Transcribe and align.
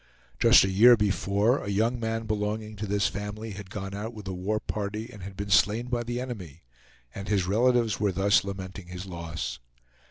Just 0.39 0.63
a 0.63 0.67
year 0.71 0.97
before, 0.97 1.63
a 1.63 1.67
young 1.69 1.99
man 1.99 2.25
belonging 2.25 2.75
to 2.77 2.87
this 2.87 3.05
family 3.05 3.51
had 3.51 3.69
gone 3.69 3.93
out 3.93 4.15
with 4.15 4.27
a 4.27 4.33
war 4.33 4.59
party 4.59 5.07
and 5.13 5.21
had 5.21 5.37
been 5.37 5.51
slain 5.51 5.85
by 5.89 6.01
the 6.01 6.19
enemy, 6.19 6.63
and 7.13 7.27
his 7.27 7.45
relatives 7.45 7.99
were 7.99 8.11
thus 8.11 8.43
lamenting 8.43 8.87
his 8.87 9.05
loss. 9.05 9.59